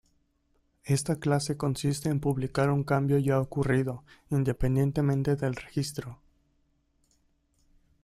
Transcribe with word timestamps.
Esta 0.85 1.17
clase 1.19 1.57
consiste 1.57 2.09
en 2.09 2.19
publicar 2.19 2.71
un 2.71 2.83
cambio 2.83 3.19
ya 3.19 3.39
ocurrido, 3.39 4.03
independientemente 4.31 5.35
del 5.35 5.53
registro. 5.55 6.17